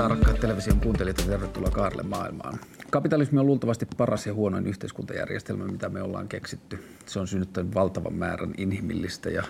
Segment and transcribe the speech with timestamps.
[0.00, 2.58] Iltaa rakkaat television kuuntelijat ja tervetuloa Kaarle maailmaan.
[2.90, 6.84] Kapitalismi on luultavasti paras ja huonoin yhteiskuntajärjestelmä, mitä me ollaan keksitty.
[7.06, 9.42] Se on synnyttänyt valtavan määrän inhimillistä ja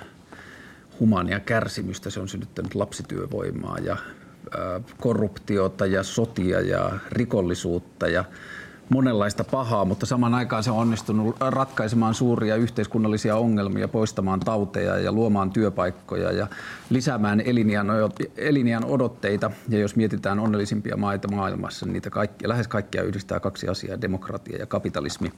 [1.01, 2.11] humania kärsimystä.
[2.11, 3.97] Se on synnyttänyt lapsityövoimaa ja
[5.01, 8.25] korruptiota ja sotia ja rikollisuutta ja
[8.91, 15.13] monenlaista pahaa, mutta saman aikaan se on onnistunut ratkaisemaan suuria yhteiskunnallisia ongelmia, poistamaan tauteja ja
[15.13, 16.47] luomaan työpaikkoja ja
[16.91, 17.43] lisäämään
[18.37, 19.51] eliniän, odotteita.
[19.69, 24.59] Ja jos mietitään onnellisimpia maita maailmassa, niin niitä kaikki, lähes kaikkia yhdistää kaksi asiaa, demokratia
[24.59, 25.33] ja kapitalismi.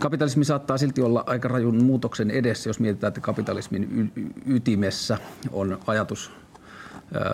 [0.00, 4.12] Kapitalismi saattaa silti olla aika rajun muutoksen edessä, jos mietitään, että kapitalismin
[4.46, 5.18] ytimessä
[5.52, 6.30] on ajatus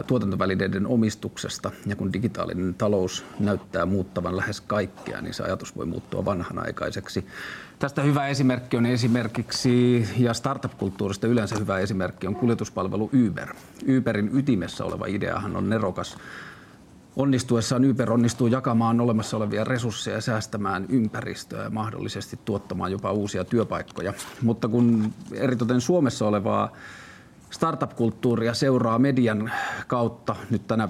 [0.06, 1.70] tuotantovälineiden omistuksesta.
[1.86, 7.26] Ja kun digitaalinen talous näyttää muuttavan lähes kaikkea, niin se ajatus voi muuttua vanhanaikaiseksi.
[7.78, 13.54] Tästä hyvä esimerkki on esimerkiksi, ja startup-kulttuurista yleensä hyvä esimerkki on kuljetuspalvelu Uber.
[13.98, 16.16] Uberin ytimessä oleva ideahan on nerokas.
[17.16, 24.12] Onnistuessaan Uber onnistuu jakamaan olemassa olevia resursseja, säästämään ympäristöä ja mahdollisesti tuottamaan jopa uusia työpaikkoja.
[24.42, 26.72] Mutta kun eritoten Suomessa olevaa
[27.54, 29.52] startup-kulttuuria seuraa median
[29.86, 30.36] kautta.
[30.50, 30.88] Nyt tänä,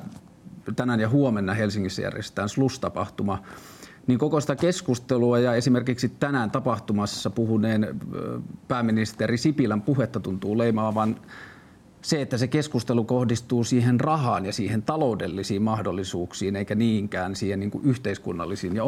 [0.77, 3.43] tänään ja huomenna Helsingissä järjestetään SLUS-tapahtuma.
[4.07, 8.01] Niin koko sitä keskustelua ja esimerkiksi tänään tapahtumassa puhuneen
[8.69, 11.17] pääministeri Sipilän puhetta tuntuu leimaavan
[12.03, 17.71] se, että se keskustelu kohdistuu siihen rahaan ja siihen taloudellisiin mahdollisuuksiin, eikä niinkään siihen niin
[17.71, 18.85] kuin yhteiskunnallisiin ja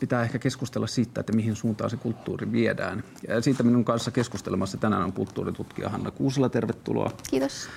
[0.00, 3.04] pitää ehkä keskustella siitä, että mihin suuntaan se kulttuuri viedään.
[3.28, 7.10] Ja siitä minun kanssa keskustelemassa tänään on kulttuuritutkija Hanna Kuusela, tervetuloa.
[7.30, 7.68] Kiitos.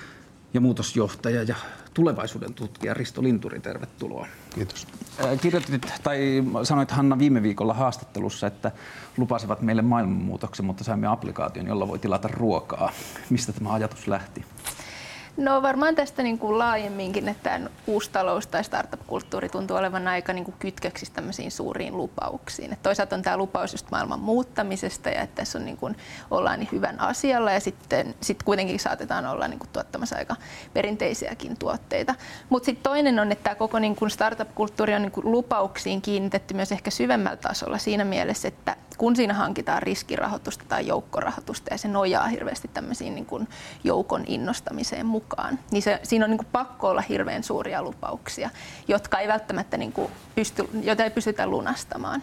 [0.54, 1.54] Ja muutosjohtaja ja
[1.94, 4.26] tulevaisuuden tutkija Risto Linturi, tervetuloa.
[4.54, 4.86] Kiitos.
[5.40, 8.72] Kirjoitit, tai sanoit Hanna viime viikolla haastattelussa, että
[9.16, 12.92] lupasivat meille maailmanmuutoksen, mutta saimme applikaation, jolla voi tilata ruokaa.
[13.30, 14.44] Mistä tämä ajatus lähti?
[15.36, 20.32] No varmaan tästä niin kuin laajemminkin, että tämä uusi talous tai startup-kulttuuri tuntuu olevan aika
[20.32, 22.72] niin kuin kytköksissä tämmöisiin suuriin lupauksiin.
[22.72, 25.96] Et toisaalta on tämä lupaus just maailman muuttamisesta ja että tässä on niin kuin,
[26.30, 30.36] ollaan niin hyvän asialla ja sitten sit kuitenkin saatetaan olla niin kuin tuottamassa aika
[30.74, 32.14] perinteisiäkin tuotteita.
[32.48, 36.54] Mutta sitten toinen on, että tämä koko niin kuin startup-kulttuuri on niin kuin lupauksiin kiinnitetty
[36.54, 41.88] myös ehkä syvemmällä tasolla siinä mielessä, että kun siinä hankitaan riskirahoitusta tai joukkorahoitusta ja se
[41.88, 43.48] nojaa hirveästi tämmöisiin niin kuin
[43.84, 48.50] joukon innostamiseen mukaan, niin se, siinä on niin kuin pakko olla hirveän suuria lupauksia,
[48.88, 52.22] jotka ei välttämättä niin kuin pysty, joita ei pystytä lunastamaan.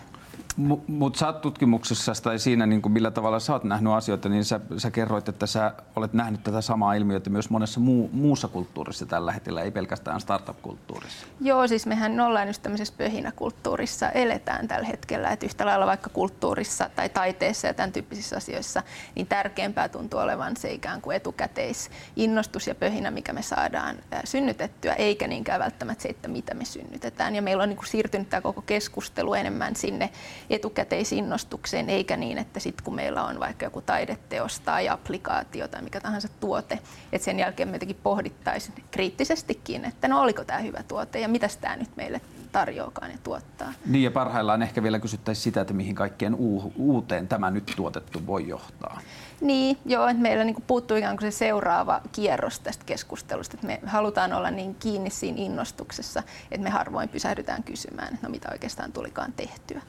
[0.88, 4.46] Mutta sä oot tutkimuksessa tai siinä, niin kuin millä tavalla sä oot nähnyt asioita, niin
[4.46, 9.06] sä, sä kerroit, että sä olet nähnyt tätä samaa ilmiötä myös monessa muu, muussa kulttuurissa
[9.06, 11.28] tällä hetkellä, ei pelkästään startup-kulttuurissa.
[11.42, 16.90] Joo, siis mehän ollaan just tämmöisessä pöhinäkulttuurissa, eletään tällä hetkellä, että yhtä lailla vaikka kulttuurissa
[16.96, 18.84] tai taiteessa ja tämän tyyppisissä asioissa,
[19.16, 25.28] niin tärkeämpää tuntuu olevan se ikään kuin etukäteisinnostus ja pöhinä, mikä me saadaan synnytettyä, eikä
[25.28, 27.36] niinkään välttämättä se, että mitä me synnytetään.
[27.36, 30.10] Ja meillä on niin kuin siirtynyt tämä koko keskustelu enemmän sinne
[30.50, 36.02] etukäteisinnostukseen, eikä niin, että sitten kun meillä on vaikka joku taideteos tai applikaatio tai mikä
[36.02, 36.80] tahansa tuote,
[37.12, 41.50] että sen jälkeen me jotenkin pohdittaisiin kriittisestikin, että no oliko tämä hyvä tuote ja mitä
[41.62, 42.22] tämä nyt meille
[42.52, 43.74] tarjoakaan ja tuottaa.
[43.86, 46.36] Niin ja parhaillaan ehkä vielä kysyttäisiin sitä, että mihin kaikkeen
[46.76, 49.02] uuteen tämä nyt tuotettu voi johtaa.
[49.42, 53.80] Niin, joo, että meillä niin puuttuu ikään kuin se seuraava kierros tästä keskustelusta, että me
[53.86, 58.92] halutaan olla niin kiinni siinä innostuksessa, että me harvoin pysähdytään kysymään, että no mitä oikeastaan
[58.92, 59.82] tulikaan tehtyä.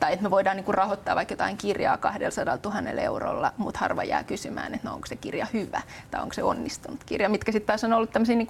[0.00, 4.24] Tai että me voidaan niin rahoittaa vaikka jotain kirjaa 200 000 eurolla, mutta harva jää
[4.24, 7.84] kysymään, että no onko se kirja hyvä tai onko se onnistunut kirja, mitkä sitten taas
[7.84, 8.48] on ollut tämmöisiä niin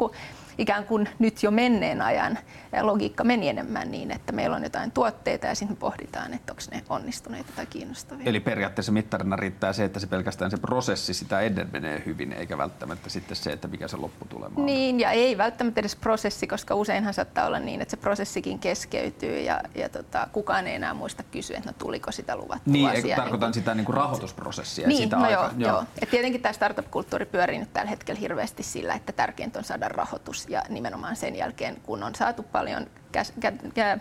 [0.58, 2.38] ikään kuin nyt jo menneen ajan
[2.80, 6.82] logiikka meni enemmän niin, että meillä on jotain tuotteita ja sitten pohditaan, että onko ne
[6.88, 8.26] onnistuneita tai kiinnostavia.
[8.26, 12.58] Eli periaatteessa mittarina riittää se, että se pelkästään se prosessi sitä ennen menee hyvin, eikä
[12.58, 14.66] välttämättä sitten se, että mikä se lopputulema on.
[14.66, 19.40] Niin, ja ei välttämättä edes prosessi, koska useinhan saattaa olla niin, että se prosessikin keskeytyy
[19.40, 23.16] ja, ja tota, kukaan ei enää muista kysyä, että no tuliko sitä luvattua Niin, asiaa,
[23.16, 24.88] tarkoitan niin sitä niin kuin rahoitusprosessia.
[24.88, 25.84] Niin, sitä no aika, joo, joo.
[26.02, 30.41] Et tietenkin tämä startup-kulttuuri pyörii nyt tällä hetkellä hirveästi sillä, että tärkeintä on saada rahoitus
[30.42, 33.98] aluksi ja nimenomaan sen jälkeen, kun on saatu paljon käs, kä, kä,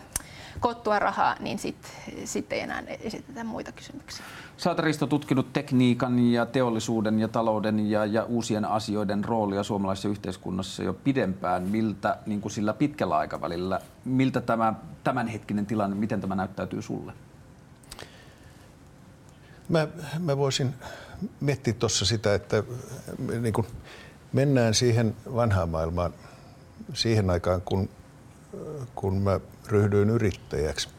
[0.59, 1.91] kottua rahaa, niin sitten
[2.25, 4.25] sit ei enää esitetä muita kysymyksiä.
[4.57, 10.09] Sä oot Risto tutkinut tekniikan ja teollisuuden ja talouden ja, ja uusien asioiden roolia suomalaisessa
[10.09, 11.63] yhteiskunnassa jo pidempään.
[11.63, 14.73] Miltä niin kuin sillä pitkällä aikavälillä, miltä tämä
[15.03, 17.13] tämänhetkinen tilanne, miten tämä näyttäytyy sulle?
[19.69, 19.87] Mä,
[20.19, 20.73] mä voisin
[21.39, 22.63] miettiä tuossa sitä, että
[23.41, 23.65] niin kun
[24.33, 26.13] mennään siihen vanhaan maailmaan
[26.93, 27.89] siihen aikaan, kun,
[28.95, 30.89] kun mä ryhdyin yrittäjäksi,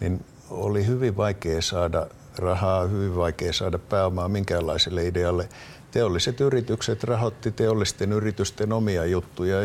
[0.00, 2.06] niin oli hyvin vaikea saada
[2.38, 5.48] rahaa, hyvin vaikea saada pääomaa minkäänlaiselle idealle.
[5.90, 9.58] Teolliset yritykset rahoitti teollisten yritysten omia juttuja.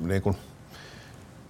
[0.00, 0.34] Niin kun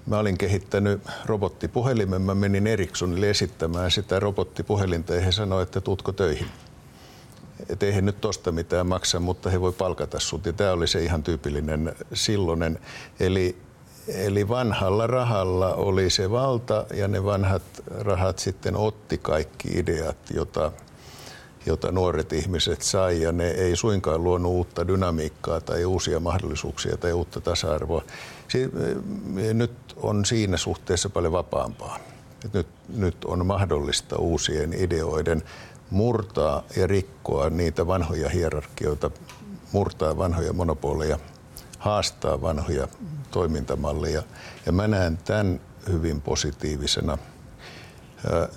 [0.06, 6.12] mä olin kehittänyt robottipuhelimen, mä menin Ericssonille esittämään sitä robottipuhelinta ja he sanoivat, että tuutko
[6.12, 6.46] töihin.
[7.68, 10.46] Et eihän nyt tosta mitään maksa, mutta he voi palkata sut.
[10.46, 12.78] Ja tämä oli se ihan tyypillinen silloinen.
[13.20, 13.56] Eli
[14.08, 20.72] Eli vanhalla rahalla oli se valta ja ne vanhat rahat sitten otti kaikki ideat, jota,
[21.66, 27.12] jota nuoret ihmiset sai ja ne ei suinkaan luonut uutta dynamiikkaa tai uusia mahdollisuuksia tai
[27.12, 28.02] uutta tasa-arvoa.
[29.54, 31.98] Nyt on siinä suhteessa paljon vapaampaa.
[32.52, 35.42] Nyt, nyt on mahdollista uusien ideoiden
[35.90, 39.10] murtaa ja rikkoa niitä vanhoja hierarkioita,
[39.72, 41.18] murtaa vanhoja monopoleja,
[41.78, 42.88] haastaa vanhoja
[43.30, 44.22] toimintamallia.
[44.66, 47.18] Ja mä näen tämän hyvin positiivisena.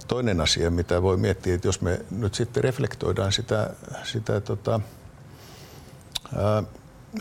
[0.07, 3.69] Toinen asia, mitä voi miettiä, että jos me nyt sitten reflektoidaan sitä,
[4.03, 4.79] sitä tota,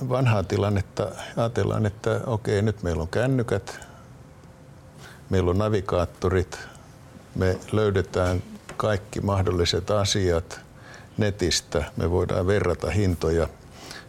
[0.09, 3.81] vanhaa tilannetta, ajatellaan, että okei, nyt meillä on kännykät,
[5.31, 6.59] meillä on navigaattorit,
[7.35, 8.43] me löydetään
[8.79, 10.61] kaikki mahdolliset asiat
[11.19, 13.49] netistä, me voidaan verrata hintoja–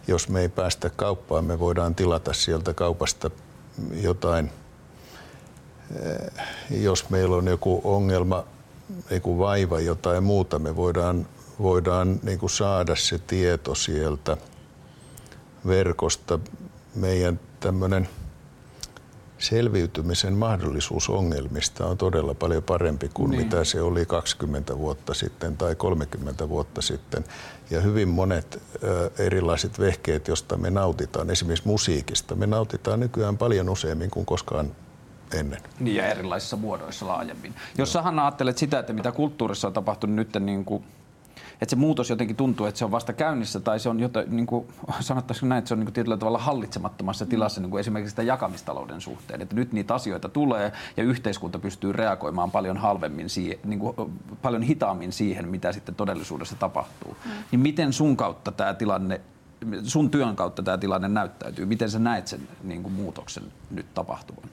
[0.10, 3.32] jos me ei päästä kauppaan, me voidaan tilata sieltä kaupasta
[4.02, 4.52] jotain.
[5.96, 8.44] Eh, jos meillä on joku ongelma,
[9.12, 11.28] joku vaiva, jotain muuta, me voidaan,
[11.60, 14.38] voidaan niin kuin saada se tieto sieltä
[15.68, 16.40] verkosta.
[16.96, 18.10] Meidän tämmöinen
[19.40, 23.44] selviytymisen mahdollisuus ongelmista on todella paljon parempi kuin niin.
[23.44, 27.24] mitä se oli 20 vuotta sitten tai 30 vuotta sitten.
[27.70, 33.70] Ja hyvin monet ö, erilaiset vehkeet, joista me nautitaan, esimerkiksi musiikista, me nautitaan nykyään paljon
[33.70, 34.72] useammin kuin koskaan
[35.34, 35.62] ennen.
[35.80, 37.54] Niin ja erilaisissa muodoissa laajemmin.
[37.78, 38.02] Jos no.
[38.02, 40.84] Hanna ajattelet sitä, että mitä kulttuurissa on tapahtunut nyt niin kuin
[41.62, 44.46] että se muutos jotenkin tuntuu, että se on vasta käynnissä tai se on jotain, niin
[44.46, 44.68] kuin,
[45.00, 48.24] sanottaisiko näin, että se on niin kuin tietyllä tavalla hallitsemattomassa tilassa niin kuin esimerkiksi sitä
[48.24, 49.42] jakamistalouden suhteen.
[49.42, 53.96] Että nyt niitä asioita tulee ja yhteiskunta pystyy reagoimaan paljon halvemmin, siihen, niin kuin,
[54.42, 57.18] paljon hitaammin siihen, mitä sitten todellisuudessa tapahtuu.
[57.26, 57.32] Mm.
[57.52, 59.22] Niin miten sun kautta tämä tilanne
[59.84, 61.66] sun työn kautta tämä tilanne näyttäytyy?
[61.66, 64.50] Miten sä näet sen niin kuin muutoksen nyt tapahtuvan?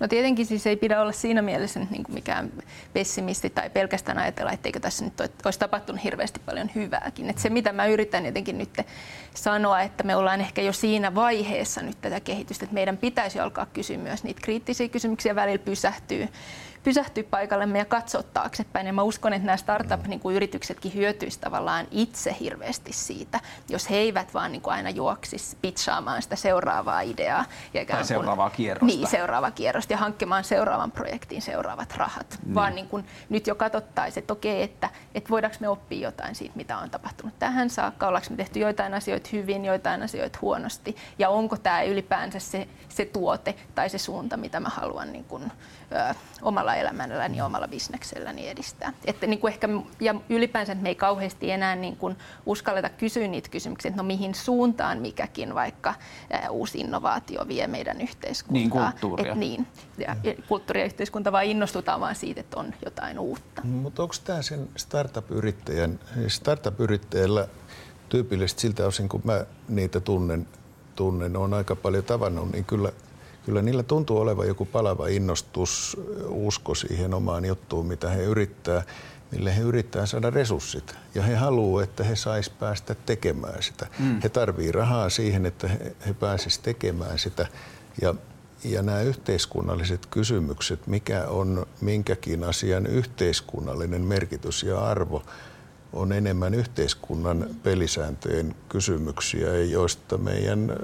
[0.00, 2.52] No tietenkin siis ei pidä olla siinä mielessä niin kuin mikään
[2.92, 5.14] pessimisti tai pelkästään ajatella, etteikö tässä nyt
[5.44, 7.30] olisi tapahtunut hirveästi paljon hyvääkin.
[7.30, 8.78] Että se, mitä mä yritän jotenkin nyt
[9.34, 13.66] sanoa, että me ollaan ehkä jo siinä vaiheessa nyt tätä kehitystä, että meidän pitäisi alkaa
[13.66, 16.28] kysyä myös niitä kriittisiä kysymyksiä, välillä pysähtyy
[16.82, 18.86] pysähtyä paikallemme ja katsoa taaksepäin.
[18.86, 24.52] Ja mä uskon, että nämä startup-yrityksetkin hyötyisivät tavallaan itse hirveästi siitä, jos he eivät vaan
[24.52, 27.44] niin kuin aina juoksisi pitchaamaan sitä seuraavaa ideaa.
[27.74, 28.96] Ja tai seuraavaa kierrosta.
[28.96, 32.38] Niin, seuraavaa kierrosta ja hankkimaan seuraavan projektiin seuraavat rahat.
[32.44, 32.54] Niin.
[32.54, 36.56] Vaan niin kuin nyt jo katsottaisiin, että okei, että, että voidaanko me oppia jotain siitä,
[36.56, 41.28] mitä on tapahtunut tähän saakka, ollaanko me tehty joitain asioita hyvin, joitain asioita huonosti, ja
[41.28, 45.52] onko tämä ylipäänsä se, se tuote tai se suunta, mitä mä haluan niin kuin,
[45.92, 48.92] ö, omalla elämälläni ja omalla bisnekselläni edistää.
[49.04, 49.68] Että niin kuin ehkä,
[50.00, 54.06] ja ylipäänsä että me ei kauheasti enää niin kuin uskalleta kysyä niitä kysymyksiä, että no
[54.06, 55.94] mihin suuntaan mikäkin vaikka
[56.34, 58.60] ä, uusi innovaatio vie meidän yhteiskuntaa.
[58.60, 59.32] Niin, kulttuuria.
[59.32, 59.66] Et niin,
[59.98, 63.62] ja, ja kulttuuri ja yhteiskunta vaan innostutaan vaan siitä, että on jotain uutta.
[63.64, 67.48] Mutta onko tämä sen startup-yrittäjän, startup-yrittäjällä
[68.08, 70.48] tyypillisesti siltä osin, kun mä niitä tunnen,
[70.96, 72.92] tunnen, on aika paljon tavannut, niin kyllä–
[73.46, 75.96] kyllä niillä tuntuu olevan joku palava innostus,
[76.28, 78.82] usko siihen omaan juttuun, mitä he yrittää,
[79.30, 80.94] mille he yrittää saada resurssit.
[81.14, 83.86] Ja he haluavat, että he sais päästä tekemään sitä.
[83.98, 84.20] Mm.
[84.22, 87.46] He tarvii rahaa siihen, että he, he pääsisivät tekemään sitä.
[88.02, 88.14] Ja,
[88.64, 95.22] ja nämä yhteiskunnalliset kysymykset, mikä on minkäkin asian yhteiskunnallinen merkitys ja arvo,
[95.92, 100.76] on enemmän yhteiskunnan pelisääntöjen kysymyksiä, joista meidän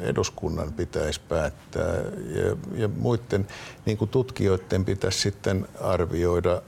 [0.00, 1.94] eduskunnan pitäisi päättää.
[2.34, 3.46] Ja, ja muiden
[3.86, 6.62] niin kuin tutkijoiden pitäisi sitten arvioida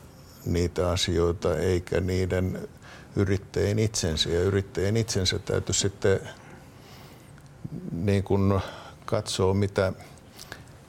[0.46, 2.68] niitä asioita, eikä niiden
[3.16, 4.30] yrittäjien itsensä.
[4.30, 6.20] Ja yrittäjien itsensä täytyy sitten
[7.92, 8.60] niin kuin
[9.04, 9.92] katsoo, mitä,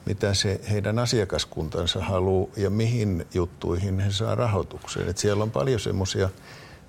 [0.06, 5.08] mitä se heidän asiakaskuntansa haluaa ja mihin juttuihin he saa rahoituksen.
[5.08, 6.28] Et siellä on paljon semmoisia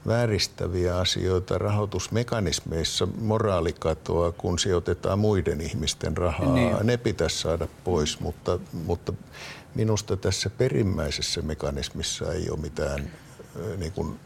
[0.07, 6.53] vääristäviä asioita rahoitusmekanismeissa, moraalikatoa, kun sijoitetaan muiden ihmisten rahaa.
[6.53, 6.75] Niin.
[6.83, 9.13] Ne pitäisi saada pois, mutta, mutta
[9.75, 13.11] minusta tässä perimmäisessä mekanismissa ei ole mitään
[13.77, 14.19] niin kuin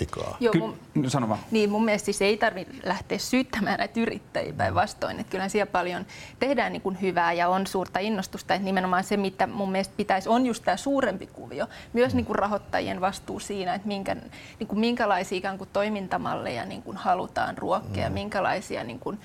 [0.00, 0.36] vikaa.
[0.40, 1.40] Joo, mun, Ky- sano vaan.
[1.50, 5.20] Niin, mun mielestä siis ei tarvitse lähteä syyttämään näitä yrittäjiä päinvastoin.
[5.20, 6.06] Että kyllä siellä paljon
[6.38, 8.54] tehdään niin kuin hyvää ja on suurta innostusta.
[8.54, 11.66] Että nimenomaan se, mitä mun mielestä pitäisi, on just tämä suurempi kuvio.
[11.92, 12.16] Myös mm.
[12.16, 14.14] niin kuin rahoittajien vastuu siinä, että minkä,
[14.58, 18.08] niin kuin minkälaisia ikään kuin toimintamalleja niin kuin halutaan ruokkia.
[18.08, 18.14] Mm.
[18.14, 19.20] Minkälaisia, niin kuin,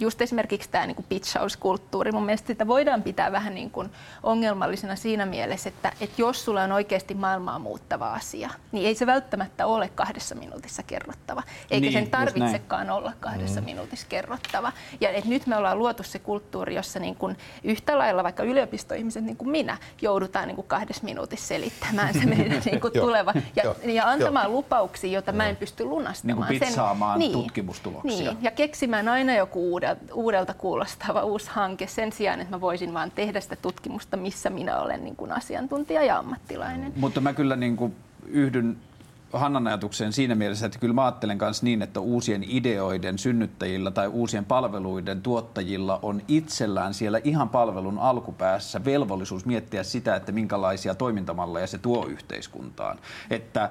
[0.00, 2.12] just esimerkiksi tämä niin kuin pitchauskulttuuri.
[2.12, 3.90] Mun mielestä sitä voidaan pitää vähän niin kuin
[4.22, 9.06] ongelmallisena siinä mielessä, että, että jos sulla on oikeasti maailmaa muuttava asia, niin ei se
[9.06, 13.64] välttämättä ole ole kahdessa minuutissa kerrottava, eikä niin, sen tarvitsekaan olla kahdessa mm.
[13.64, 14.72] minuutissa kerrottava.
[15.00, 19.24] Ja et nyt me ollaan luotu se kulttuuri, jossa niin kun yhtä lailla vaikka yliopistoihmiset
[19.24, 23.74] niin kuin minä joudutaan niin kuin kahdessa minuutissa selittämään se meidän niin kuin tuleva ja,
[23.92, 26.50] ja antamaan lupauksia, joita mä en pysty lunastamaan.
[26.50, 28.32] Niin kuin sen, niin, tutkimustuloksia.
[28.32, 32.94] Niin, ja keksimään aina joku uudelta, uudelta kuulostava uusi hanke sen sijaan, että mä voisin
[32.94, 36.92] vaan tehdä sitä tutkimusta, missä minä olen niin kuin asiantuntija ja ammattilainen.
[36.96, 38.76] Mutta mä kyllä niin kuin yhdyn
[39.32, 44.08] Hannan ajatukseen siinä mielessä, että kyllä mä ajattelen myös niin, että uusien ideoiden synnyttäjillä tai
[44.08, 51.66] uusien palveluiden tuottajilla on itsellään siellä ihan palvelun alkupäässä velvollisuus miettiä sitä, että minkälaisia toimintamalleja
[51.66, 52.98] se tuo yhteiskuntaan.
[53.30, 53.70] Että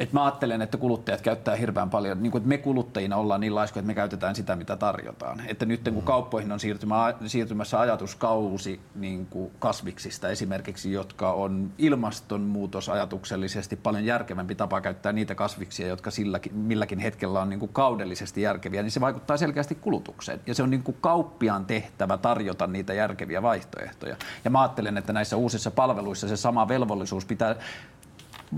[0.00, 3.54] et mä ajattelen, että kuluttajat käyttää hirveän paljon, niin kuin, että me kuluttajina ollaan niin
[3.54, 5.42] laiskoja, että me käytetään sitä, mitä tarjotaan.
[5.46, 6.02] Että nyt kun mm.
[6.02, 14.80] kauppoihin on siirtymä, siirtymässä ajatuskausi niin kuin kasviksista esimerkiksi, jotka on ilmastonmuutosajatuksellisesti paljon järkevämpi tapa
[14.80, 19.36] käyttää niitä kasviksia, jotka silläkin, milläkin hetkellä on niin kuin kaudellisesti järkeviä, niin se vaikuttaa
[19.36, 20.40] selkeästi kulutukseen.
[20.46, 24.16] Ja se on niin kuin kauppiaan tehtävä tarjota niitä järkeviä vaihtoehtoja.
[24.44, 27.56] Ja mä ajattelen, että näissä uusissa palveluissa se sama velvollisuus pitää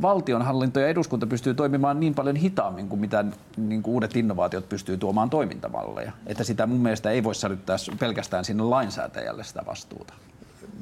[0.02, 3.25] valtionhallinto ja eduskunta pystyy toimimaan niin paljon hitaammin kuin mitä
[3.56, 6.12] niin kuin uudet innovaatiot pystyy tuomaan toimintamalleja.
[6.26, 10.14] Että sitä mun mielestä ei voi sälyttää pelkästään sinne lainsäätäjälle sitä vastuuta.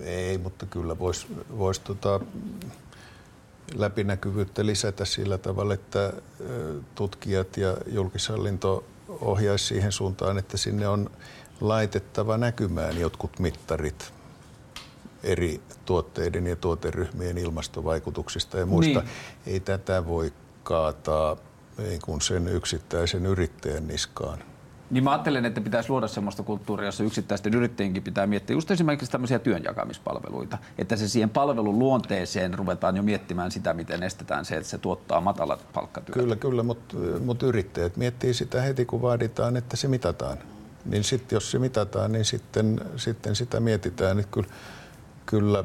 [0.00, 1.26] Ei, mutta kyllä voisi
[1.58, 2.20] vois tota,
[3.74, 6.12] läpinäkyvyyttä lisätä sillä tavalla, että
[6.94, 8.84] tutkijat ja julkishallinto
[9.20, 11.10] ohjaisi siihen suuntaan, että sinne on
[11.60, 14.12] laitettava näkymään jotkut mittarit
[15.22, 19.00] eri tuotteiden ja tuoteryhmien ilmastovaikutuksista ja muista.
[19.00, 19.10] Niin.
[19.46, 21.36] Ei tätä voi kaataa
[21.78, 24.38] niin kuin sen yksittäisen yrittäjän niskaan.
[24.90, 29.12] Niin mä ajattelen, että pitäisi luoda sellaista kulttuuria, jossa yksittäisten yrittäjienkin pitää miettiä just esimerkiksi
[29.12, 30.58] tämmöisiä työnjakamispalveluita.
[30.78, 35.20] Että se siihen palvelun luonteeseen ruvetaan jo miettimään sitä, miten estetään se, että se tuottaa
[35.20, 36.20] matalat palkkatyötä.
[36.20, 40.38] Kyllä, kyllä, mutta mut yrittäjät miettii sitä heti, kun vaaditaan, että se mitataan.
[40.84, 44.18] Niin sitten jos se mitataan, niin sitten, sitten sitä mietitään.
[44.18, 44.48] Että kyllä
[45.30, 45.64] kyllä,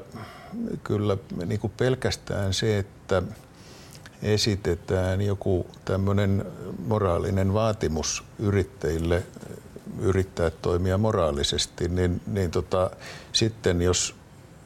[0.84, 3.24] kyllä niin kuin pelkästään se, että
[4.22, 6.46] esitetään joku tämmöinen
[6.88, 9.24] moraalinen vaatimus yrittäjille
[10.00, 12.92] yrittää toimia moraalisesti, niin, niin tota,
[13.32, 14.16] sitten jos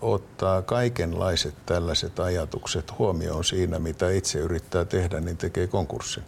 [0.01, 6.23] ottaa kaikenlaiset tällaiset ajatukset huomioon siinä, mitä itse yrittää tehdä, niin tekee konkurssin.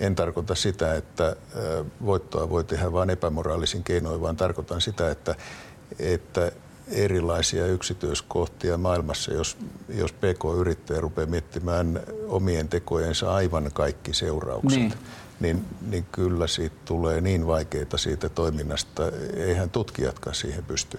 [0.00, 1.36] En tarkoita sitä, että
[2.04, 5.34] voittoa voi tehdä vain epämoraalisin keinoin, vaan tarkoitan sitä, että,
[5.98, 6.52] että
[6.90, 9.56] erilaisia yksityiskohtia maailmassa, jos,
[9.88, 14.80] jos PK-yrittäjä rupeaa miettimään omien tekojensa aivan kaikki seuraukset.
[14.80, 14.94] Niin.
[15.40, 19.02] Niin, niin kyllä siitä tulee niin vaikeita siitä toiminnasta.
[19.36, 20.98] Eihän tutkijatkaan siihen pysty.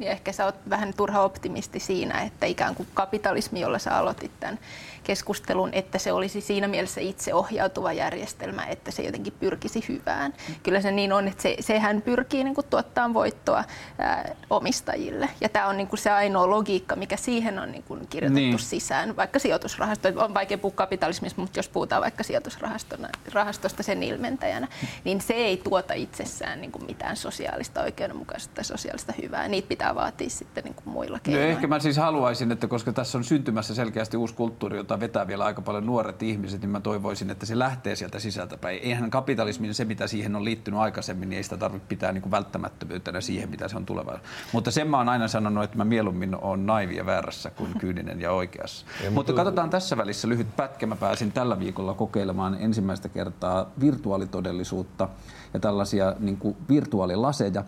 [0.00, 4.32] Niin ehkä sä oot vähän turha optimisti siinä, että ikään kuin kapitalismi, jolla sä aloitit
[4.40, 4.58] tämän
[5.04, 10.34] keskustelun, että se olisi siinä mielessä itseohjautuva järjestelmä, että se jotenkin pyrkisi hyvään.
[10.62, 13.64] Kyllä se niin on, että se, sehän pyrkii niin kuin tuottaa voittoa
[13.98, 15.28] ää, omistajille.
[15.40, 18.58] Ja tämä on niin kuin se ainoa logiikka, mikä siihen on niin kuin kirjoitettu niin.
[18.58, 19.16] sisään.
[19.16, 24.68] Vaikka sijoitusrahasto, on vaikea puhua kapitalismista, mutta jos puhutaan vaikka sijoitusrahastosta sen ilmentäjänä,
[25.04, 29.48] niin se ei tuota itsessään niin kuin mitään sosiaalista oikeudenmukaisuutta tai sosiaalista hyvää.
[29.48, 31.50] Niitä pitää vaatia sitten niin kuin muilla no keinoilla.
[31.50, 35.26] No ehkä mä siis haluaisin, että koska tässä on syntymässä selkeästi uusi kulttuuri, jota vetää
[35.26, 38.80] vielä aika paljon nuoret ihmiset, niin mä toivoisin, että se lähtee sieltä sisältäpäin.
[38.82, 42.30] Eihän kapitalismin se, mitä siihen on liittynyt aikaisemmin, niin ei sitä tarvitse pitää niin kuin
[42.30, 44.18] välttämättömyytenä siihen, mitä se on tuleva.
[44.52, 48.20] Mutta sen mä oon aina sanonut, että mä mieluummin on naivi ja väärässä kuin kyyninen
[48.20, 48.86] ja oikeassa.
[49.04, 50.86] Ja, mutta katsotaan tässä välissä lyhyt pätkä.
[50.86, 55.08] Mä pääsin tällä viikolla kokeilemaan ensimmäistä kertaa virtuaalitodellisuutta
[55.54, 57.64] ja tällaisia niin kuin virtuaalilaseja.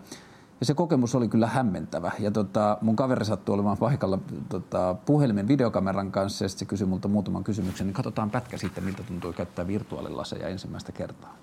[0.63, 2.11] Ja se kokemus oli kyllä hämmentävä.
[2.19, 7.07] Ja tota, mun kaveri sattui olemaan paikalla tota, puhelimen videokameran kanssa ja se kysyi multa
[7.07, 7.87] muutaman kysymyksen.
[7.87, 11.37] Niin katsotaan pätkä siitä, miltä tuntuu käyttää virtuaalilaseja ensimmäistä kertaa.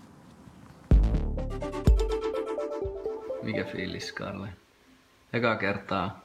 [3.42, 4.48] Mikä fiilis, Karle?
[5.32, 6.20] Eka kertaa.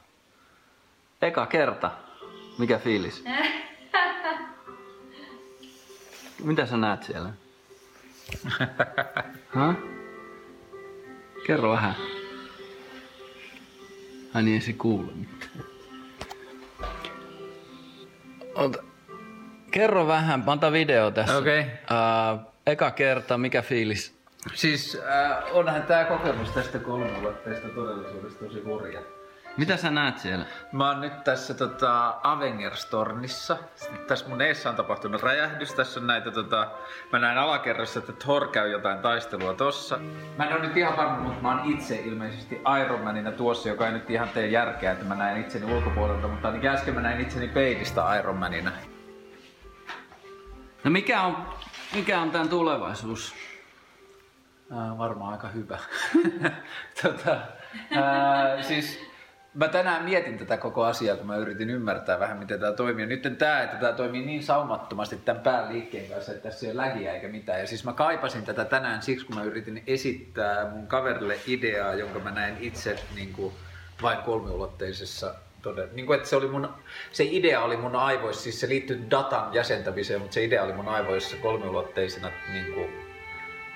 [1.22, 1.90] Eka kerta.
[2.58, 3.24] Mikä fiilis?
[6.44, 7.32] Mitä sä näet siellä?
[11.46, 12.15] Kerro vähän.
[14.36, 15.50] Ai niin, ei se kuule mitään.
[18.54, 18.82] Ota.
[19.70, 21.36] Kerro vähän, panta video tässä.
[21.36, 21.60] Okei.
[21.60, 24.18] Uh, eka kerta, mikä fiilis?
[24.54, 29.00] Siis äh, onhan tämä kokemus tästä kolmeulotteista todellisuudesta tosi hurja.
[29.56, 30.44] Mitä sä näet siellä?
[30.72, 33.56] Mä oon nyt tässä tota, Avengerstornissa.
[33.74, 35.74] Sitten tässä mun eessä on tapahtunut räjähdys.
[35.74, 36.70] Tässä on näitä, tota,
[37.12, 39.98] mä näin alakerrassa, että Thor käy jotain taistelua tossa.
[40.38, 43.86] Mä en ole nyt ihan varma, mutta mä oon itse ilmeisesti Iron Manina tuossa, joka
[43.86, 47.20] ei nyt ihan tee järkeä, että mä näen itseni ulkopuolelta, mutta ainakin äsken mä näin
[47.20, 48.70] itseni peilistä Iron Manina.
[50.84, 51.36] No mikä on,
[51.94, 53.34] mikä on tämän tulevaisuus?
[54.72, 55.78] Äh, varmaan aika hyvä.
[57.02, 57.32] tota,
[57.96, 59.05] äh, siis
[59.56, 63.06] mä tänään mietin tätä koko asiaa, kun mä yritin ymmärtää vähän, miten tämä toimii.
[63.06, 66.82] Nyt tämä, että tämä toimii niin saumattomasti tämän pään liikkeen kanssa, että tässä ei ole
[66.82, 67.60] lägiä eikä mitään.
[67.60, 72.18] Ja siis mä kaipasin tätä tänään siksi, kun mä yritin esittää mun kaverille ideaa, jonka
[72.18, 73.54] mä näin itse niin kuin,
[74.02, 76.68] vain kolmiulotteisessa todella, niin kuin, että se, oli mun,
[77.12, 80.88] se idea oli mun aivoissa, siis se liittyy datan jäsentämiseen, mutta se idea oli mun
[80.88, 83.05] aivoissa kolmiulotteisena niin kuin,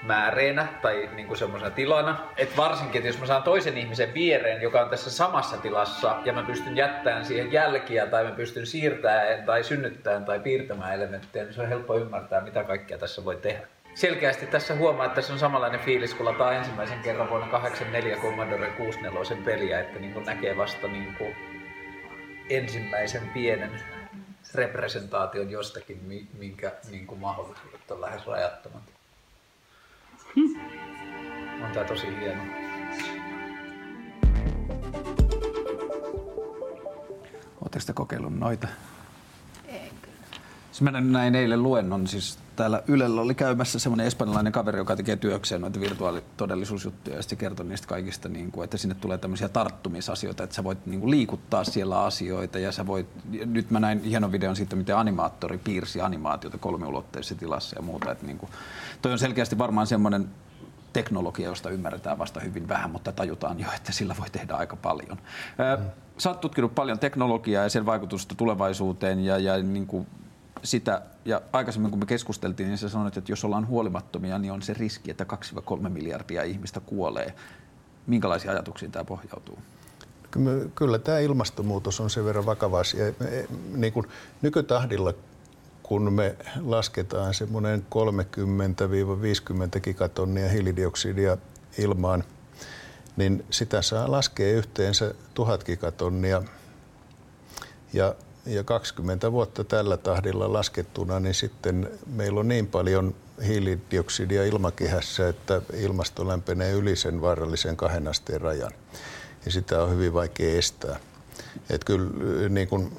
[0.03, 2.19] määreenä tai niin kuin semmoisena tilana.
[2.37, 6.33] Että varsinkin, että jos mä saan toisen ihmisen viereen, joka on tässä samassa tilassa ja
[6.33, 11.55] mä pystyn jättämään siihen jälkiä tai mä pystyn siirtämään tai synnyttämään tai piirtämään elementtejä, niin
[11.55, 13.67] se on helppo ymmärtää, mitä kaikkea tässä voi tehdä.
[13.95, 18.67] Selkeästi tässä huomaa, että tässä on samanlainen fiilis, kun lataa ensimmäisen kerran vuonna 84 Commodore
[18.67, 21.37] 64 peliä, että niin kuin näkee vasta niin kuin
[22.51, 23.71] ensimmäisen pienen
[24.55, 28.83] representaation jostakin, minkä niin kuin mahdollisuudet on lähes rajattomat.
[31.65, 32.43] On tää tosi hieno.
[37.61, 38.69] Oletteko te kokeillut noita?
[40.81, 41.01] En kyllä.
[41.01, 45.17] Siis mä näin eilen luennon, siis täällä Ylellä oli käymässä semmoinen espanjalainen kaveri, joka tekee
[45.17, 50.45] työkseen noita virtuaalitodellisuusjuttuja ja sitten kertoi niistä kaikista, niin kuin, että sinne tulee tämmöisiä tarttumisasioita,
[50.45, 53.07] että sä voit niin kuin, liikuttaa siellä asioita ja sä voit,
[53.47, 58.27] nyt mä näin hienon videon siitä, miten animaattori piirsi animaatiota kolmiulotteisessa tilassa ja muuta, että
[58.27, 58.51] niin kuin,
[59.03, 60.29] toi on selkeästi varmaan semmoinen
[60.93, 65.19] teknologia, josta ymmärretään vasta hyvin vähän, mutta tajutaan jo, että sillä voi tehdä aika paljon.
[65.79, 65.85] Mm.
[66.19, 70.07] Sä oot tutkinut paljon teknologiaa ja sen vaikutusta tulevaisuuteen ja, ja niin kuin
[70.63, 74.63] sitä, ja aikaisemmin kun me keskusteltiin, niin sä sanoit, että jos ollaan huolimattomia, niin on
[74.63, 75.27] se riski, että
[75.85, 77.35] 2-3 miljardia ihmistä kuolee.
[78.07, 79.59] Minkälaisia ajatuksia tämä pohjautuu?
[80.75, 83.05] Kyllä tämä ilmastonmuutos on sen verran vakava asia.
[83.75, 84.07] Niin kuin
[84.43, 85.15] nykytahdilla,
[85.83, 87.87] kun me lasketaan semmoinen
[89.77, 91.37] 30-50 gigatonnia hiilidioksidia
[91.79, 92.25] ilmaan,
[93.17, 96.43] niin sitä saa laskea yhteensä tuhat gigatonnia.
[97.93, 98.15] Ja
[98.51, 103.15] ja 20 vuotta tällä tahdilla laskettuna, niin sitten meillä on niin paljon
[103.47, 108.73] hiilidioksidia ilmakehässä, että ilmasto lämpenee yli sen vaarallisen kahden asteen rajan.
[109.45, 111.01] Ja sitä on hyvin vaikea estää.
[111.71, 112.11] Että kyllä
[112.49, 112.93] niin kun,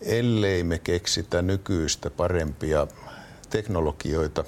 [0.00, 2.86] ellei me keksitä nykyistä parempia
[3.50, 4.44] teknologioita,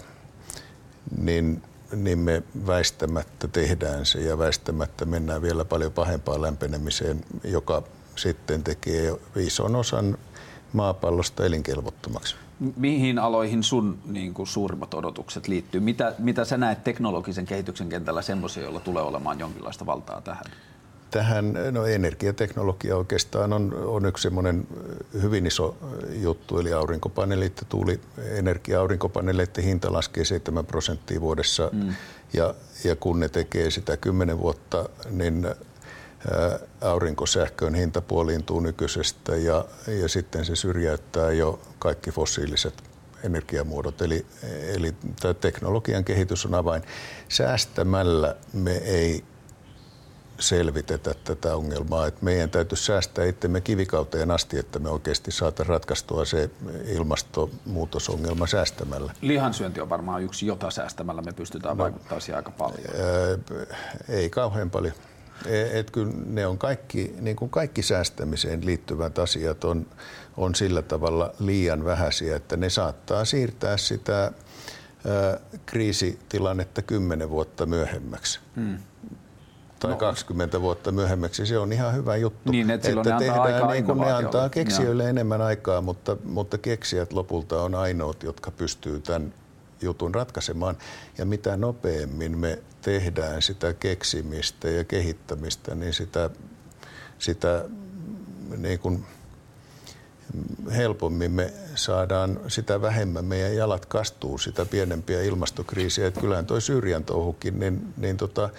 [1.18, 1.62] niin,
[1.92, 7.82] niin me väistämättä tehdään se ja väistämättä mennään vielä paljon pahempaan lämpenemiseen, joka
[8.18, 10.18] sitten tekee ison osan
[10.72, 12.36] maapallosta elinkelvottomaksi.
[12.76, 15.80] Mihin aloihin sun niin kuin, suurimmat odotukset liittyy?
[15.80, 20.44] Mitä, mitä sä näet teknologisen kehityksen kentällä semmoisia, joilla tulee olemaan jonkinlaista valtaa tähän?
[21.10, 24.66] Tähän, no energiateknologia oikeastaan on, on yksi semmoinen
[25.22, 25.76] hyvin iso
[26.22, 31.94] juttu, eli aurinkopaneelit ja tuuli energia-aurinkopaneeleiden hinta laskee 7 prosenttia vuodessa, mm.
[32.32, 32.54] ja,
[32.84, 35.46] ja kun ne tekee sitä 10 vuotta, niin
[36.80, 42.82] aurinkosähkön hinta puoliintuu nykyisestä ja, ja sitten se syrjäyttää jo kaikki fossiiliset
[43.24, 44.02] energiamuodot.
[44.02, 44.26] Eli,
[44.74, 46.82] eli tämä teknologian kehitys on avain.
[47.28, 49.24] Säästämällä me ei
[50.40, 52.06] selvitetä tätä ongelmaa.
[52.06, 56.50] Että meidän täytyy säästää itsemme kivikauteen asti, että me oikeasti saataisiin ratkaistua se
[56.86, 59.12] ilmastonmuutosongelma säästämällä.
[59.20, 62.80] Lihansyönti on varmaan yksi, jota säästämällä me pystytään no, vaikuttamaan siihen aika paljon.
[62.88, 63.76] Ää,
[64.08, 64.94] ei kauhean paljon.
[65.46, 69.86] E, et kyllä ne on kaikki, niin kuin kaikki säästämiseen liittyvät asiat on,
[70.36, 74.32] on sillä tavalla liian vähäisiä, että ne saattaa siirtää sitä ä,
[75.66, 78.40] kriisitilannetta kymmenen vuotta myöhemmäksi.
[78.56, 78.78] Hmm
[79.78, 79.96] tai no.
[79.96, 82.52] 20 vuotta myöhemmäksi, se on ihan hyvä juttu.
[82.52, 85.08] Niin, että, että ne tehdään antaa niin kuin ne antaa keksijöille ja.
[85.08, 89.34] enemmän aikaa, mutta, mutta keksijät lopulta on ainoat, jotka pystyy tämän
[89.82, 90.76] jutun ratkaisemaan.
[91.18, 96.30] Ja mitä nopeammin me tehdään sitä keksimistä ja kehittämistä, niin sitä,
[97.18, 97.64] sitä
[98.56, 99.06] niin kuin
[100.76, 106.06] helpommin me saadaan sitä vähemmän meidän jalat kastuu, sitä pienempiä ilmastokriisiä.
[106.06, 108.50] Että kyllähän toi Syyrian touhukin, niin, niin tota,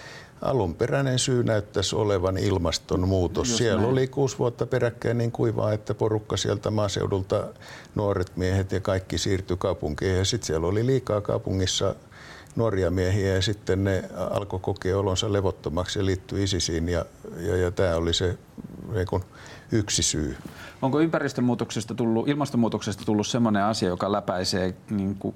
[0.42, 3.48] alunperäinen syy näyttäisi olevan ilmastonmuutos.
[3.48, 3.92] Just Siellä näin.
[3.92, 7.44] oli kuusi vuotta peräkkäin niin kuivaa, että porukka sieltä maaseudulta,
[7.94, 10.16] nuoret miehet ja kaikki siirtyi kaupunkiin.
[10.16, 11.94] Ja sitten siellä oli liikaa kaupungissa
[12.56, 17.04] nuoria miehiä ja sitten ne alkoi kokea olonsa levottomaksi ja liittyi ISISiin ja,
[17.36, 18.38] ja, ja tämä oli se
[18.92, 19.24] niin kun,
[19.72, 20.36] yksi syy.
[20.82, 25.34] Onko ympäristömuutoksesta tullut, ilmastonmuutoksesta tullut sellainen asia, joka läpäisee niin kuin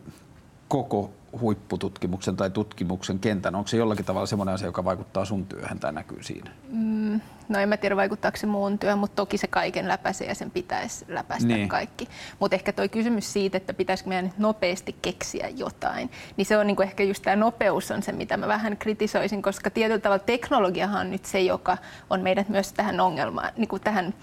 [0.74, 1.10] koko
[1.40, 3.54] huippututkimuksen tai tutkimuksen kentän?
[3.54, 6.50] Onko se jollakin tavalla sellainen asia, joka vaikuttaa sun työhön tai näkyy siinä?
[6.68, 10.34] Mm, no en mä tiedä vaikuttaako se muun työhön, mutta toki se kaiken läpäisee ja
[10.34, 11.68] sen pitäisi läpäistä niin.
[11.68, 12.08] kaikki.
[12.38, 16.66] Mutta ehkä tuo kysymys siitä, että pitäisikö meidän nyt nopeasti keksiä jotain, niin se on
[16.66, 21.00] niinku ehkä just tämä nopeus on se, mitä mä vähän kritisoisin, koska tietyllä tavalla teknologiahan
[21.00, 21.76] on nyt se, joka
[22.10, 24.14] on meidät myös tähän ongelmaan, niinku tähän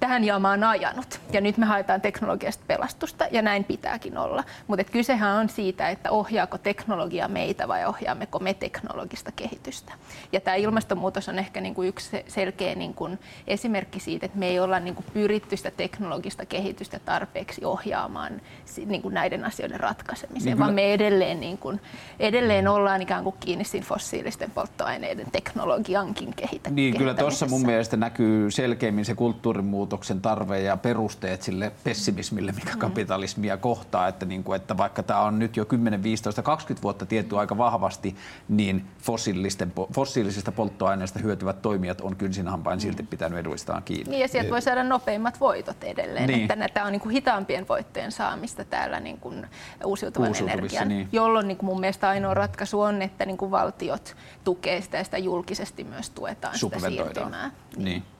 [0.00, 1.20] tähän jaamaan ajanut.
[1.32, 4.44] Ja nyt me haetaan teknologiasta pelastusta ja näin pitääkin olla.
[4.66, 9.92] Mutta kysehän on siitä, että ohjaako teknologia meitä vai ohjaammeko me teknologista kehitystä.
[10.32, 13.08] Ja tämä ilmastonmuutos on ehkä niinku yksi selkeä niinku
[13.46, 18.40] esimerkki siitä, että me ei olla niinku pyritty sitä teknologista kehitystä tarpeeksi ohjaamaan
[18.86, 21.80] niinku näiden asioiden ratkaisemiseen, niin vaan me edelleen, niinku,
[22.20, 26.74] edelleen ollaan ikään kuin kiinni siinä fossiilisten polttoaineiden teknologiankin kehittämisessä.
[26.74, 32.52] Niin, kyllä tuossa mun mielestä näkyy selkeämmin se kulttuurimuutos muutoksen tarve ja perusteet sille pessimismille,
[32.52, 32.78] mikä mm.
[32.78, 37.06] kapitalismia kohtaa, että, niin kuin, että vaikka tämä on nyt jo 10, 15, 20 vuotta
[37.06, 38.16] tietty aika vahvasti,
[38.48, 44.10] niin fossiilisten, fossiilisista polttoaineista hyötyvät toimijat on kynsin hampain silti pitänyt eduistaan kiinni.
[44.10, 46.50] Niin ja sieltä voi saada nopeimmat voitot edelleen, niin.
[46.50, 49.46] että tämä on niin kuin hitaampien voittojen saamista täällä niin kuin
[49.84, 51.08] uusiutuvan energian, niin.
[51.12, 55.04] jolloin niin kuin mun mielestä ainoa ratkaisu on, että niin kuin valtiot tukee sitä ja
[55.04, 57.50] sitä julkisesti myös tuetaan sitä siirtymää.
[57.76, 57.84] Niin.
[57.84, 58.17] niin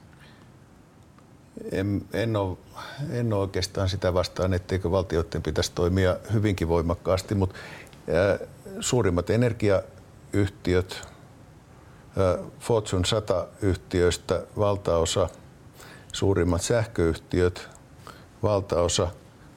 [1.71, 2.57] en, en, ole,
[3.11, 7.55] en ole oikeastaan sitä vastaan, etteikö valtioiden pitäisi toimia hyvinkin voimakkaasti, mutta
[8.79, 11.07] suurimmat energiayhtiöt,
[12.59, 15.29] Fortune 100 yhtiöistä valtaosa,
[16.13, 17.69] suurimmat sähköyhtiöt,
[18.43, 19.07] valtaosa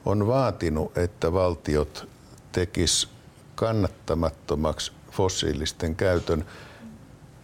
[0.05, 2.07] on vaatinut, että valtiot
[2.51, 3.09] tekis
[3.55, 6.45] kannattamattomaksi fossiilisten käytön,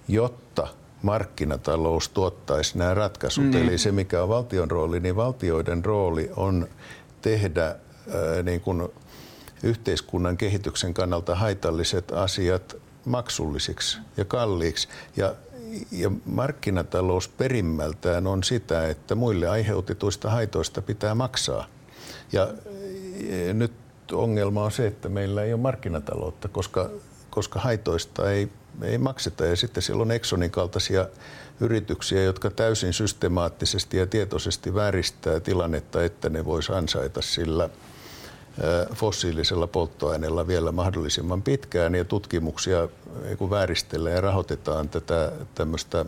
[0.08, 0.68] jotta–
[1.02, 3.44] markkinatalous tuottaisi nämä ratkaisut.
[3.44, 3.54] Mm.
[3.54, 6.68] Eli se, mikä on valtion rooli, niin valtioiden rooli on
[7.22, 8.90] tehdä ää, niin kuin
[9.64, 14.88] yhteiskunnan kehityksen kannalta haitalliset asiat maksullisiksi ja kalliiksi.
[15.18, 15.36] Ja,
[15.92, 21.66] ja markkinatalous perimmältään on sitä, että muille aiheutetuista haitoista pitää maksaa.
[22.32, 22.48] Ja,
[23.48, 23.74] ja nyt
[24.12, 26.90] ongelma on se, että meillä ei ole markkinataloutta, koska,
[27.30, 28.50] koska haitoista ei
[28.82, 29.46] ei makseta.
[29.46, 31.08] Ja sitten siellä on Exxonin kaltaisia
[31.60, 37.70] yrityksiä, jotka täysin systemaattisesti ja tietoisesti vääristää tilannetta, että ne voisi ansaita sillä
[38.96, 42.88] fossiilisella polttoaineella vielä mahdollisimman pitkään ja tutkimuksia
[43.50, 46.06] vääristellään ja rahoitetaan tätä tämmöistä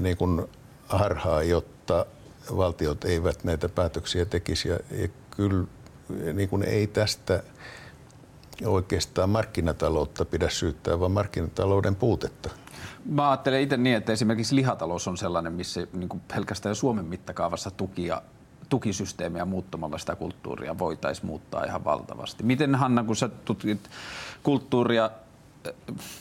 [0.00, 0.46] niin kuin
[0.88, 2.06] harhaa, jotta
[2.56, 4.68] valtiot eivät näitä päätöksiä tekisi.
[4.68, 5.64] Ja, ja kyllä
[6.32, 7.42] niin kuin ei tästä
[8.64, 12.50] oikeastaan markkinataloutta pidä syyttää, vaan markkinatalouden puutetta.
[13.04, 18.22] Mä ajattelen itse niin, että esimerkiksi lihatalous on sellainen, missä niin pelkästään Suomen mittakaavassa tukia
[18.68, 22.42] tukisysteemiä muuttamalla sitä kulttuuria voitaisiin muuttaa ihan valtavasti.
[22.42, 23.90] Miten Hanna, kun sä tutkit
[24.42, 25.10] kulttuuria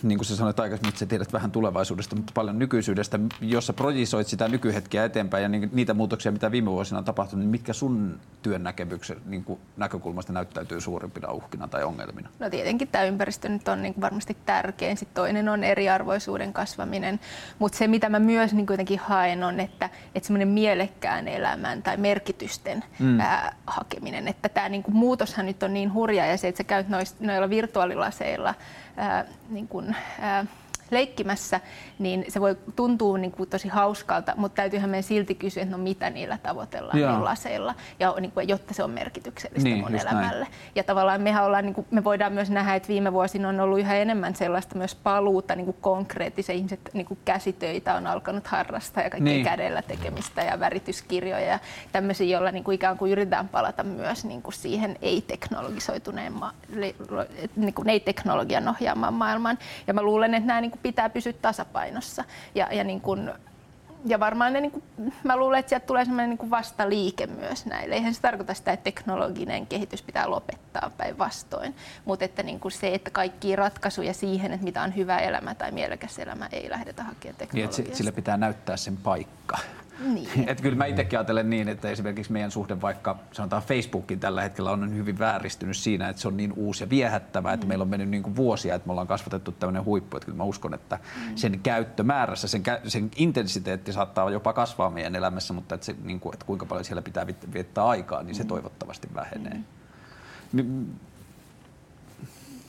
[0.04, 3.74] niin kuin sä sanoit aikaisemmin, että sä tiedät vähän tulevaisuudesta, mutta paljon nykyisyydestä, jos sä
[3.74, 8.20] projisoit sitä nykyhetkeä eteenpäin ja niitä muutoksia, mitä viime vuosina on tapahtunut, niin mitkä sun
[8.42, 12.30] työn näkemyksen niin kuin näkökulmasta näyttäytyy suurimpina uhkina tai ongelmina?
[12.40, 14.98] No tietenkin tämä ympäristö nyt on niin kuin varmasti tärkein.
[14.98, 17.20] Sitten toinen on eriarvoisuuden kasvaminen,
[17.60, 21.98] mutta se mitä mä myös niin kuitenkin haen on, että, että semmoinen mielekkään elämän tai
[21.98, 23.20] merkitysten mm.
[23.20, 24.28] ää, hakeminen.
[24.28, 26.88] Että tämä niin kuin muutoshan nyt on niin hurja ja se, että sä käyt
[27.20, 28.56] noilla virtuaalilaseilla
[29.50, 30.46] niin kuin, ää,
[30.92, 31.60] leikkimässä,
[32.00, 35.84] niin se voi tuntua niin kuin tosi hauskalta, mutta täytyyhän meidän silti kysyä, että no
[35.84, 37.12] mitä niillä tavoitellaan Joo.
[37.12, 40.44] niillä laseilla, ja niin kuin, jotta se on merkityksellistä niin, mun elämälle.
[40.44, 40.54] Näin.
[40.76, 43.80] Ja tavallaan mehän ollaan, niin kuin, me voidaan myös nähdä, että viime vuosina on ollut
[43.80, 49.04] yhä enemmän sellaista myös paluuta niin kuin konkreettisia ihmiset niin kuin käsitöitä on alkanut harrastaa
[49.04, 49.46] ja kaikkea niin.
[49.46, 51.60] kädellä tekemistä ja värityskirjoja ja
[51.92, 56.54] tämmöisiä, joilla niin kuin ikään kuin yritetään palata myös niin kuin siihen ei-teknologisoituneen, ma-
[57.56, 59.58] niin kuin ei-teknologian ohjaamaan maailmaan.
[59.88, 62.24] Ja mä luulen, että nämä niin kuin pitää pysyä tasapainossa.
[62.56, 63.32] Ja, ja niin kuin,
[64.06, 64.84] ja varmaan ne, niin kuin,
[65.24, 67.96] mä luulen, että sieltä tulee sellainen niin vastaliike myös näille.
[67.96, 72.94] Eihän se tarkoita sitä, että teknologinen kehitys pitää lopettaa päinvastoin, mutta että niin kuin se,
[72.94, 77.36] että kaikki ratkaisuja siihen, että mitä on hyvä elämä tai mielekäs elämä, ei lähdetä hakemaan
[77.38, 77.82] teknologiasta.
[77.82, 79.58] Niin, sille pitää näyttää sen paikka.
[80.00, 80.50] Niin.
[80.50, 84.72] Et kyllä mä itsekin ajattelen niin, että esimerkiksi meidän suhde vaikka sanotaan Facebookin tällä hetkellä
[84.72, 87.68] on hyvin vääristynyt siinä, että se on niin uusi ja viehättävä, että mm.
[87.68, 90.18] meillä on mennyt niin kuin vuosia, että me ollaan kasvatettu tämmöinen huippu.
[90.18, 91.36] Että kyllä mä uskon, että mm.
[91.36, 96.34] sen käyttömäärässä, sen, sen intensiteetti saattaa jopa kasvaa meidän elämässä, mutta että, se, niin kuin,
[96.34, 98.50] että kuinka paljon siellä pitää viettää aikaa, niin se mm.
[98.50, 99.60] toivottavasti vähenee.
[100.54, 100.86] Mm.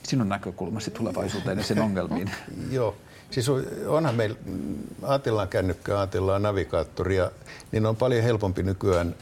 [0.03, 2.31] Sinun näkökulmasi tulevaisuuteen ja sen ongelmiin.
[2.71, 2.95] Joo.
[3.31, 3.49] Siis
[3.87, 4.37] onhan meillä,
[5.01, 7.31] ajatellaan kännykkää, ajatellaan navigaattoria,
[7.71, 9.15] niin on paljon helpompi nykyään,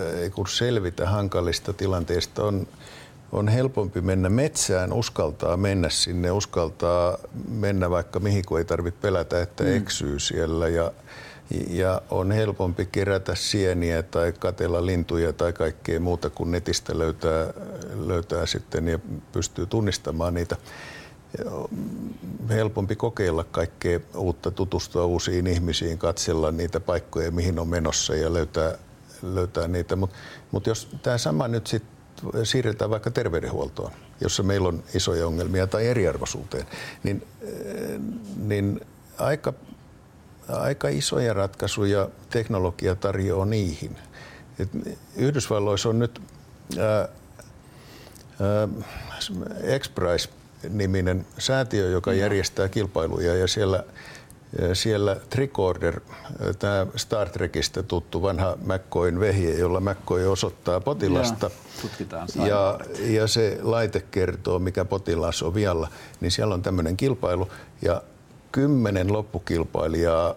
[0.00, 2.66] eh, kun selvitä hankalista tilanteista, on,
[3.32, 9.42] on helpompi mennä metsään, uskaltaa mennä sinne, uskaltaa mennä vaikka mihin, kun ei tarvitse pelätä,
[9.42, 9.76] että mm.
[9.76, 10.68] eksyy siellä.
[10.68, 10.92] Ja,
[11.68, 17.46] ja on helpompi kerätä sieniä tai katella lintuja tai kaikkea muuta, kun netistä löytää,
[18.06, 18.98] löytää sitten ja
[19.32, 20.56] pystyy tunnistamaan niitä
[22.48, 28.78] helpompi kokeilla kaikkea uutta, tutustua uusiin ihmisiin, katsella niitä paikkoja, mihin on menossa ja löytää,
[29.22, 29.96] löytää niitä.
[29.96, 30.16] Mutta
[30.50, 31.82] mut jos tämä sama nyt sit
[32.44, 36.66] siirretään vaikka terveydenhuoltoon, jossa meillä on isoja ongelmia tai eriarvoisuuteen,
[37.02, 37.26] niin,
[38.36, 38.80] niin
[39.18, 39.52] aika,
[40.48, 43.96] aika isoja ratkaisuja teknologia tarjoaa niihin.
[44.58, 44.68] Et
[45.16, 46.22] Yhdysvalloissa on nyt
[46.78, 47.08] ää,
[48.40, 48.68] ää,
[49.78, 50.28] X-Prize
[50.68, 52.16] niminen säätiö, joka no.
[52.16, 53.84] järjestää kilpailuja ja siellä
[54.72, 56.00] siellä Tricorder,
[56.58, 61.50] tämä Star Trekistä tuttu vanha McCoyn vehje, jolla McCoy osoittaa potilasta.
[62.36, 65.88] Ja, ja, ja se laite kertoo, mikä potilas on vialla.
[66.20, 67.48] Niin siellä on tämmöinen kilpailu
[67.82, 68.02] ja
[68.52, 70.34] kymmenen loppukilpailijaa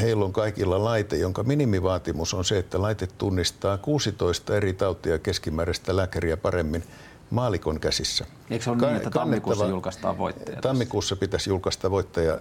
[0.00, 5.96] heillä on kaikilla laite, jonka minimivaatimus on se, että laite tunnistaa 16 eri tautia keskimääräistä
[5.96, 6.82] lääkäriä paremmin
[7.30, 8.24] maalikon käsissä.
[8.50, 10.60] Eikö se ole niin, että tammikuussa julkaistaan voittaja?
[10.60, 12.38] Tammikuussa pitäisi julkaista voittaja.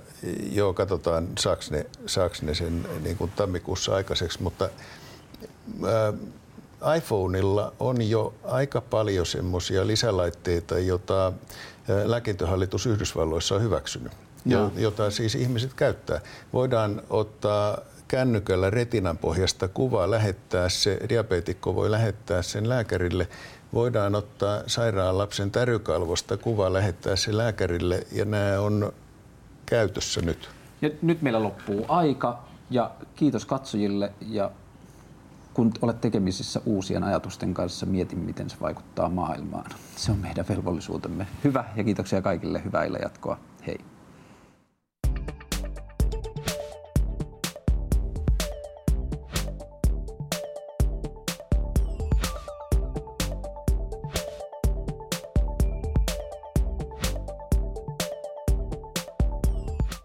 [0.52, 4.70] Joo, katsotaan saako ne, saako ne sen niin kuin tammikuussa aikaiseksi, mutta
[5.86, 6.14] ää,
[6.98, 11.34] iPhoneilla on jo aika paljon semmoisia lisälaitteita, joita
[12.06, 14.12] lääkintöhallitus Yhdysvalloissa on hyväksynyt,
[14.46, 14.72] Joo.
[14.76, 16.22] jota siis ihmiset käyttää.
[16.54, 23.28] Voidaan ottaa kännykällä retinan pohjasta kuva, lähettää se, diabeetikko voi lähettää sen lääkärille–
[23.76, 28.94] voidaan ottaa sairaan lapsen tärykalvosta kuva, lähettää se lääkärille ja nämä on
[29.66, 30.50] käytössä nyt.
[30.82, 34.52] Ja nyt meillä loppuu aika ja kiitos katsojille ja
[35.54, 39.72] kun olet tekemisissä uusien ajatusten kanssa, mietin miten se vaikuttaa maailmaan.
[39.96, 41.28] Se on meidän velvollisuutemme.
[41.44, 42.64] Hyvä ja kiitoksia kaikille.
[42.64, 43.38] Hyvää jatkoa.
[43.68, 43.80] Hei.